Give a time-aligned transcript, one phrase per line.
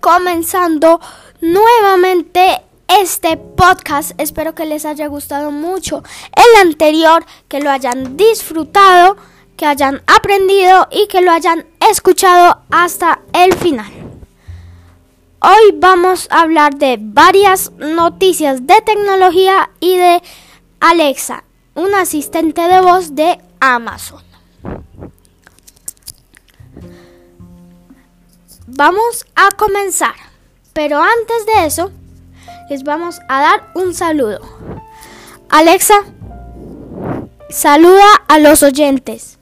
[0.00, 1.00] comenzando
[1.40, 4.12] nuevamente este podcast.
[4.18, 6.02] Espero que les haya gustado mucho
[6.34, 9.16] el anterior, que lo hayan disfrutado,
[9.56, 13.92] que hayan aprendido y que lo hayan escuchado hasta el final.
[15.42, 20.22] Hoy vamos a hablar de varias noticias de tecnología y de
[20.80, 21.44] Alexa,
[21.74, 24.29] un asistente de voz de Amazon.
[28.72, 30.14] Vamos a comenzar,
[30.72, 31.90] pero antes de eso,
[32.68, 34.38] les vamos a dar un saludo.
[35.48, 35.94] Alexa,
[37.48, 39.40] saluda a los oyentes.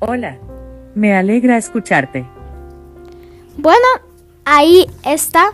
[0.00, 0.38] Hola,
[0.96, 2.26] me alegra escucharte.
[3.56, 3.86] Bueno,
[4.44, 5.50] ahí está.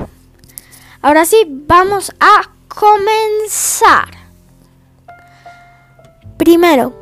[1.02, 4.08] Ahora sí, vamos a comenzar.
[6.38, 6.94] Primero,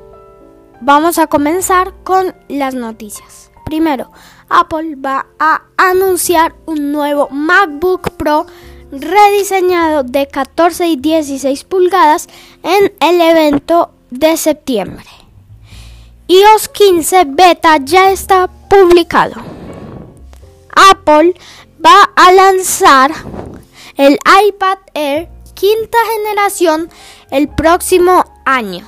[0.81, 3.53] vamos a comenzar con las noticias.
[3.65, 4.11] Primero,
[4.53, 8.45] Apple va a anunciar un nuevo MacBook Pro
[8.91, 12.29] rediseñado de 14 y 16 pulgadas
[12.63, 15.07] en el evento de septiembre.
[16.29, 19.41] iOS 15 beta ya está publicado.
[20.91, 21.35] Apple
[21.85, 23.11] va a lanzar
[23.97, 26.91] el iPad Air quinta generación
[27.31, 28.87] el próximo año.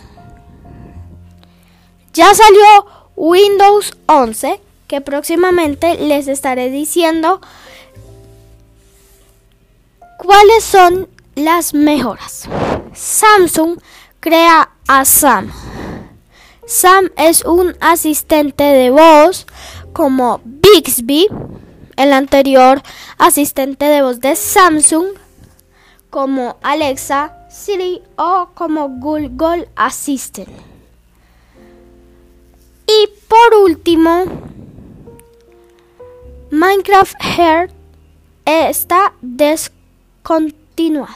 [2.12, 7.41] Ya salió Windows 11 que próximamente les estaré diciendo
[10.19, 12.49] cuáles son las mejoras.
[12.95, 13.79] Samsung
[14.21, 15.51] crea a Sam.
[16.67, 19.47] Sam es un asistente de voz
[19.93, 21.29] como Bixby,
[21.97, 22.83] el anterior
[23.19, 25.09] asistente de voz de Samsung,
[26.11, 30.49] como Alexa, Siri o como Google Assistant.
[32.87, 34.25] Y por último,
[36.54, 37.72] Minecraft Heart
[38.44, 41.12] está descontinuado.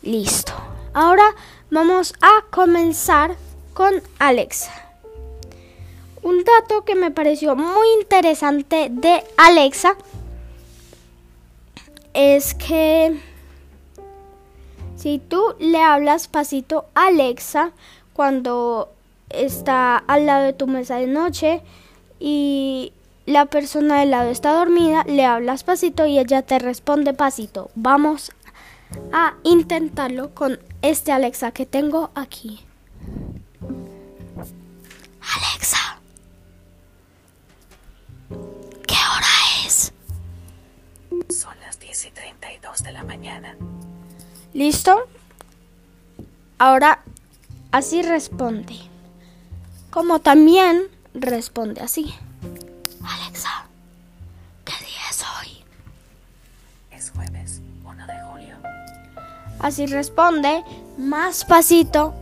[0.00, 0.54] Listo.
[0.94, 1.34] Ahora
[1.70, 3.36] vamos a comenzar
[3.74, 4.72] con Alexa.
[6.22, 9.94] Un dato que me pareció muy interesante de Alexa
[12.14, 13.20] es que
[14.96, 17.72] si tú le hablas pasito a Alexa
[18.14, 18.90] cuando
[19.28, 21.60] está al lado de tu mesa de noche
[22.18, 22.94] y
[23.26, 27.70] la persona del lado está dormida, le hablas pasito y ella te responde pasito.
[27.74, 28.32] Vamos
[29.12, 32.60] a intentarlo con este Alexa que tengo aquí.
[35.20, 36.00] Alexa,
[38.86, 39.92] ¿qué hora es?
[41.28, 43.56] Son las 10 y 32 de la mañana.
[44.52, 45.06] ¿Listo?
[46.58, 47.02] Ahora
[47.70, 48.76] así responde.
[49.90, 52.14] Como también responde así.
[59.62, 60.64] Así responde
[60.98, 62.14] más pasito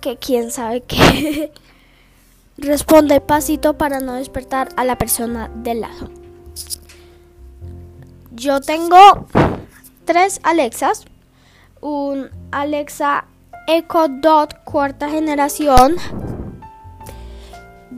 [0.00, 1.52] que quién sabe qué.
[2.58, 6.10] responde pasito para no despertar a la persona del lado.
[8.32, 9.26] Yo tengo
[10.04, 11.04] tres Alexas.
[11.82, 13.24] Un Alexa
[13.66, 15.96] Echo Dot cuarta generación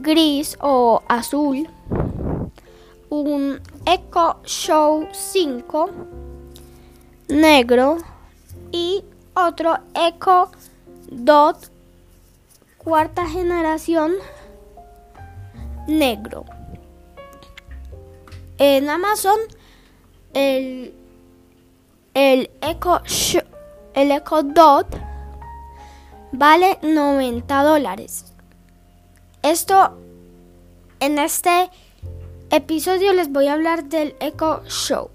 [0.03, 1.67] gris o azul,
[3.09, 5.89] un Echo Show 5
[7.27, 7.97] negro
[8.71, 9.03] y
[9.33, 10.51] otro Echo
[11.09, 11.71] Dot
[12.77, 14.13] cuarta generación
[15.87, 16.45] negro.
[18.57, 19.39] En Amazon
[20.33, 20.93] el,
[22.13, 23.01] el Echo
[23.93, 24.87] el Echo Dot
[26.31, 28.33] vale 90 dólares.
[29.43, 29.97] Esto,
[30.99, 31.69] en este
[32.49, 35.12] episodio les voy a hablar del Echo Show.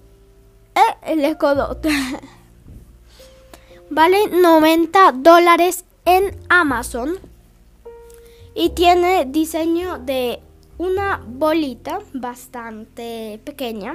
[1.02, 1.86] El Echo Dot.
[3.90, 7.18] vale 90 dólares en Amazon.
[8.54, 10.40] Y tiene diseño de
[10.78, 13.94] una bolita bastante pequeña.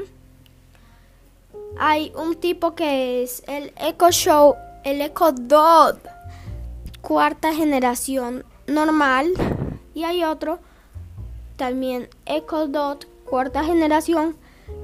[1.78, 6.00] Hay un tipo que es el Echo Show, el Echo Dot,
[7.02, 9.34] cuarta generación normal
[9.94, 10.60] y hay otro,
[11.58, 14.36] también Echo Dot, cuarta generación,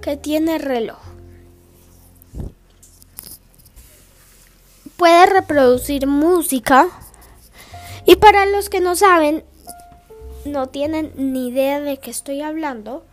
[0.01, 1.08] que tiene reloj.
[4.99, 6.89] Puede reproducir música.
[8.05, 9.45] Y para los que no saben,
[10.43, 13.05] no tienen ni idea de qué estoy hablando,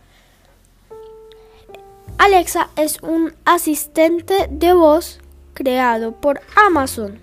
[2.17, 5.21] Alexa es un asistente de voz
[5.53, 7.21] creado por Amazon.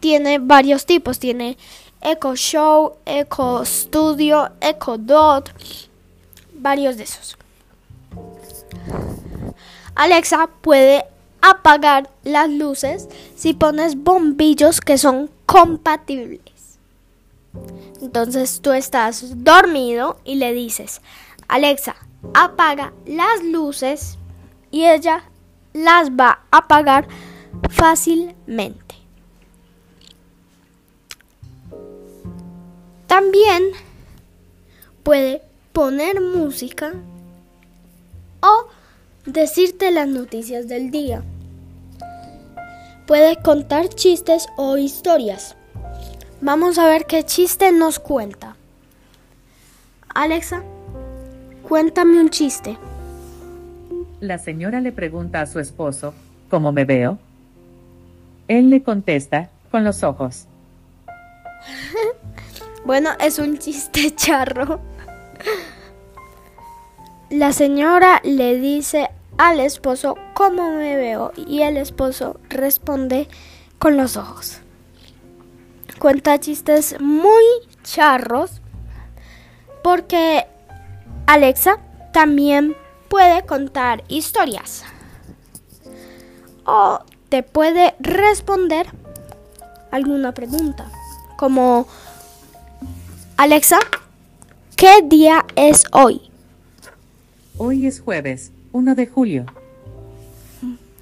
[0.00, 1.56] Tiene varios tipos, tiene
[2.00, 5.52] Echo Show, Echo Studio, Echo Dot,
[6.54, 7.38] varios de esos.
[9.94, 11.04] Alexa puede
[11.40, 16.40] apagar las luces si pones bombillos que son compatibles.
[18.00, 21.00] Entonces tú estás dormido y le dices,
[21.48, 21.96] Alexa,
[22.34, 24.18] apaga las luces
[24.70, 25.24] y ella
[25.72, 27.08] las va a apagar
[27.70, 28.96] fácilmente.
[33.06, 33.70] También
[35.02, 35.42] puede
[35.72, 36.92] poner música
[38.40, 38.68] o
[39.26, 41.22] decirte las noticias del día.
[43.06, 45.56] Puede contar chistes o historias.
[46.40, 48.56] Vamos a ver qué chiste nos cuenta.
[50.14, 50.62] Alexa,
[51.68, 52.78] cuéntame un chiste.
[54.20, 56.14] La señora le pregunta a su esposo,
[56.48, 57.18] ¿cómo me veo?
[58.48, 60.46] Él le contesta, con los ojos.
[62.84, 64.80] bueno, es un chiste charro.
[67.28, 73.28] La señora le dice al esposo cómo me veo y el esposo responde
[73.78, 74.58] con los ojos.
[75.98, 77.44] Cuenta chistes muy
[77.82, 78.60] charros
[79.82, 80.46] porque
[81.26, 81.78] Alexa
[82.12, 82.76] también
[83.08, 84.84] puede contar historias
[86.64, 88.86] o te puede responder
[89.90, 90.90] alguna pregunta
[91.36, 91.86] como
[93.36, 93.78] Alexa,
[94.76, 96.30] ¿qué día es hoy?
[97.58, 99.46] Hoy es jueves, 1 de julio.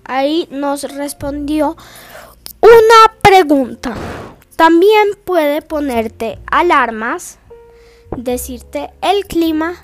[0.05, 1.76] Ahí nos respondió
[2.61, 3.94] una pregunta.
[4.55, 7.38] También puede ponerte alarmas,
[8.17, 9.75] decirte el clima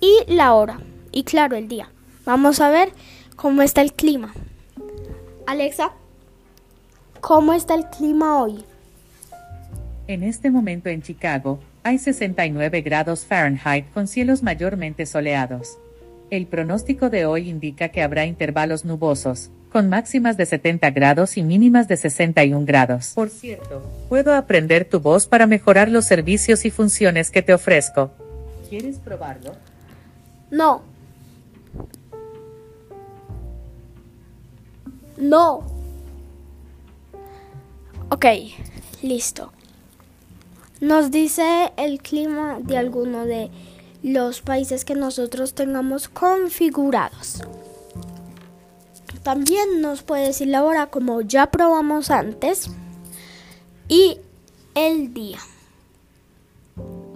[0.00, 0.80] y la hora.
[1.12, 1.90] Y claro, el día.
[2.26, 2.92] Vamos a ver
[3.36, 4.34] cómo está el clima.
[5.46, 5.92] Alexa,
[7.22, 8.64] ¿cómo está el clima hoy?
[10.06, 15.78] En este momento en Chicago hay 69 grados Fahrenheit con cielos mayormente soleados.
[16.30, 21.42] El pronóstico de hoy indica que habrá intervalos nubosos, con máximas de 70 grados y
[21.42, 23.12] mínimas de 61 grados.
[23.16, 28.12] Por cierto, puedo aprender tu voz para mejorar los servicios y funciones que te ofrezco.
[28.68, 29.56] ¿Quieres probarlo?
[30.52, 30.82] No.
[35.18, 35.66] No.
[38.08, 38.26] Ok,
[39.02, 39.52] listo.
[40.80, 43.50] Nos dice el clima de alguno de
[44.02, 47.42] los países que nosotros tengamos configurados.
[49.22, 52.70] También nos puede decir la hora como ya probamos antes
[53.88, 54.18] y
[54.74, 55.38] el día.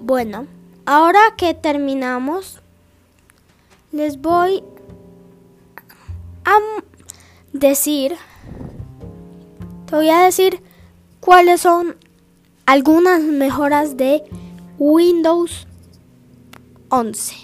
[0.02, 0.46] Bueno,
[0.84, 2.60] ahora que terminamos,
[3.90, 4.62] les voy
[6.44, 6.58] a
[7.52, 8.16] decir,
[9.86, 10.60] te voy a decir
[11.20, 11.96] cuáles son
[12.66, 14.24] algunas mejoras de
[14.78, 15.66] Windows
[16.94, 17.34] 11.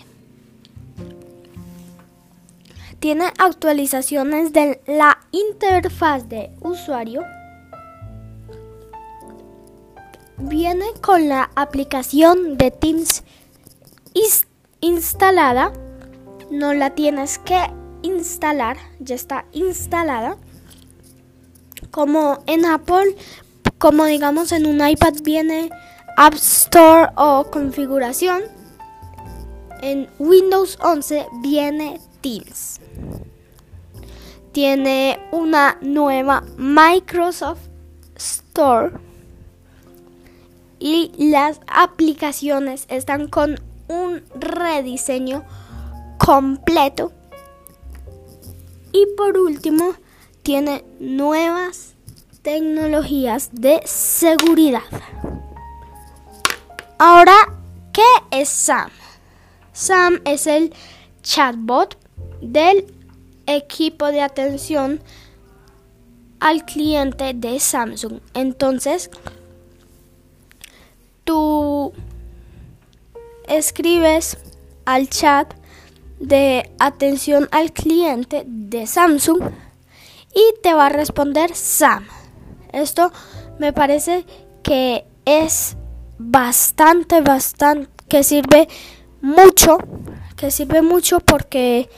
[3.00, 7.24] Tiene actualizaciones de la interfaz de usuario.
[10.38, 13.24] Viene con la aplicación de Teams
[14.80, 15.72] instalada.
[16.52, 17.58] No la tienes que
[18.02, 20.36] instalar, ya está instalada.
[21.90, 23.16] Como en Apple,
[23.78, 25.70] como digamos en un iPad viene
[26.16, 28.59] App Store o configuración
[29.82, 32.80] en Windows 11 viene Teams.
[34.52, 37.68] Tiene una nueva Microsoft
[38.16, 38.92] Store
[40.78, 45.44] y las aplicaciones están con un rediseño
[46.18, 47.12] completo.
[48.92, 49.94] Y por último,
[50.42, 51.94] tiene nuevas
[52.42, 54.82] tecnologías de seguridad.
[56.98, 57.34] Ahora,
[57.92, 58.90] ¿qué es SAM?
[59.80, 60.74] Sam es el
[61.22, 61.96] chatbot
[62.42, 62.84] del
[63.46, 65.00] equipo de atención
[66.38, 68.20] al cliente de Samsung.
[68.34, 69.10] Entonces,
[71.24, 71.94] tú
[73.48, 74.36] escribes
[74.84, 75.54] al chat
[76.18, 79.40] de atención al cliente de Samsung
[80.34, 82.06] y te va a responder Sam.
[82.74, 83.12] Esto
[83.58, 84.26] me parece
[84.62, 85.78] que es
[86.18, 88.68] bastante, bastante, que sirve
[89.20, 89.78] mucho,
[90.36, 91.88] que sirve mucho porque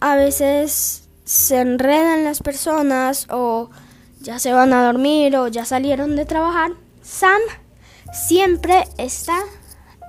[0.00, 3.70] a veces se enredan las personas o
[4.20, 6.72] ya se van a dormir o ya salieron de trabajar.
[7.02, 7.40] Sam
[8.12, 9.38] siempre está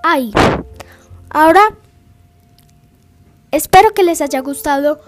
[0.04, 0.32] ahí.
[1.30, 1.62] Ahora,
[3.52, 5.02] espero que les haya gustado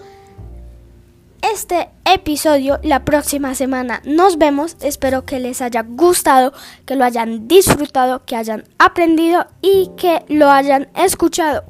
[1.42, 4.00] este episodio la próxima semana.
[4.04, 4.76] Nos vemos.
[4.80, 6.52] Espero que les haya gustado,
[6.86, 11.64] que lo hayan disfrutado, que hayan aprendido y que lo hayan escuchado.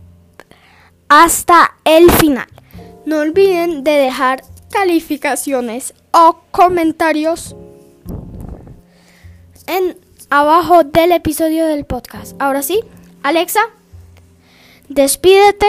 [1.09, 2.47] hasta el final.
[3.05, 7.57] No olviden de dejar calificaciones o comentarios
[9.67, 9.99] en
[10.31, 12.41] abajo del episodio del podcast.
[12.41, 12.81] Ahora sí,
[13.25, 13.61] Alexa,
[14.89, 15.67] despídete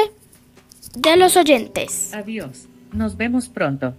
[0.95, 2.13] de los oyentes.
[2.13, 2.67] Adiós.
[2.91, 3.93] Nos vemos pronto.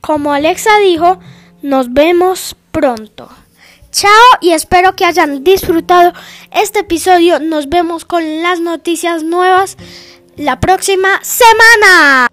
[0.00, 1.18] Como Alexa dijo,
[1.62, 3.28] nos vemos pronto.
[3.90, 6.12] Chao y espero que hayan disfrutado
[6.50, 7.40] este episodio.
[7.40, 9.76] Nos vemos con las noticias nuevas
[10.36, 12.31] la próxima semana.